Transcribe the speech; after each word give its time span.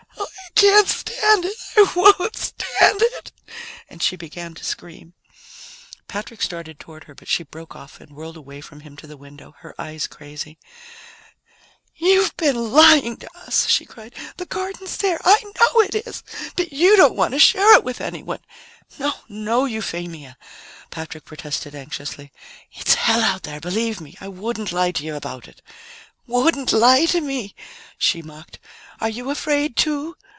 Oh, 0.17 0.67
I 0.67 0.69
can't 0.71 0.87
stand 0.87 1.45
it! 1.45 1.57
I 1.75 1.91
won't 1.95 2.35
stand 2.35 3.01
it!" 3.01 3.31
And 3.89 4.03
she 4.03 4.15
began 4.15 4.53
to 4.53 4.63
scream. 4.63 5.13
Patrick 6.07 6.41
started 6.43 6.79
toward 6.79 7.05
her, 7.05 7.15
but 7.15 7.27
she 7.27 7.41
broke 7.43 7.75
off 7.75 7.99
and 7.99 8.15
whirled 8.15 8.37
away 8.37 8.61
from 8.61 8.81
him 8.81 8.95
to 8.97 9.07
the 9.07 9.17
window, 9.17 9.55
her 9.59 9.73
eyes 9.79 10.05
crazy. 10.05 10.59
"You've 11.95 12.37
been 12.37 12.71
lying 12.71 13.17
to 13.17 13.29
us," 13.35 13.67
she 13.69 13.85
cried. 13.85 14.13
"The 14.37 14.45
garden's 14.45 14.97
there. 14.97 15.19
I 15.25 15.41
know 15.43 15.81
it 15.81 15.95
is. 15.95 16.21
But 16.55 16.71
you 16.71 16.95
don't 16.95 17.15
want 17.15 17.33
to 17.33 17.39
share 17.39 17.73
it 17.73 17.83
with 17.83 17.99
anyone." 17.99 18.45
"No, 18.99 19.15
no, 19.27 19.65
Euphemia," 19.65 20.37
Patrick 20.91 21.25
protested 21.25 21.73
anxiously. 21.73 22.31
"It's 22.73 22.93
hell 22.93 23.21
out 23.23 23.43
there, 23.43 23.59
believe 23.59 23.99
me. 23.99 24.15
I 24.21 24.27
wouldn't 24.27 24.71
lie 24.71 24.91
to 24.91 25.03
you 25.03 25.15
about 25.15 25.47
it." 25.47 25.63
"Wouldn't 26.27 26.71
lie 26.71 27.05
to 27.07 27.19
me!" 27.21 27.55
she 27.97 28.21
mocked. 28.21 28.59
"Are 28.99 29.09
you 29.09 29.31
afraid, 29.31 29.75
too?" 29.75 30.15